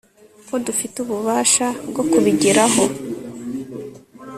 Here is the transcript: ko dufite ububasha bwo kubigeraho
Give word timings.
ko 0.47 0.55
dufite 0.65 0.95
ububasha 1.03 1.67
bwo 1.89 2.03
kubigeraho 2.11 2.83